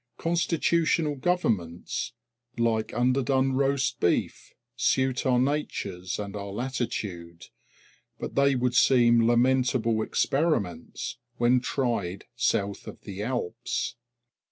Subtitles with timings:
[0.17, 2.13] Constitutional governments,
[2.57, 7.49] like underdone roast beef, suit our natures and our latitude;
[8.17, 13.95] but they would seem lamentable experiments when tried south of the Alps.